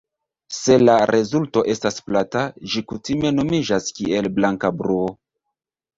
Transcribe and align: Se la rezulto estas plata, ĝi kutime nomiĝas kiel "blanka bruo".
Se 0.59 0.77
la 0.83 0.95
rezulto 1.09 1.63
estas 1.75 2.01
plata, 2.07 2.45
ĝi 2.73 2.83
kutime 2.93 3.35
nomiĝas 3.41 3.95
kiel 3.99 4.31
"blanka 4.41 4.73
bruo". 4.81 5.11